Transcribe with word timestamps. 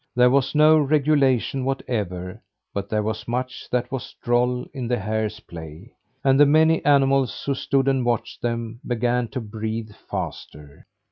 There 0.15 0.31
was 0.31 0.55
no 0.55 0.79
regulation 0.79 1.63
whatever, 1.63 2.41
but 2.73 2.89
there 2.89 3.03
was 3.03 3.27
much 3.27 3.69
that 3.69 3.91
was 3.91 4.15
droll 4.23 4.65
in 4.73 4.87
the 4.87 4.97
hares' 4.97 5.39
play; 5.41 5.93
and 6.23 6.39
the 6.39 6.45
many 6.47 6.83
animals 6.83 7.43
who 7.45 7.53
stood 7.53 7.87
and 7.87 8.03
watched 8.03 8.41
them 8.41 8.79
began 8.83 9.27
to 9.27 9.39
breathe 9.39 9.91
faster. 10.09 10.87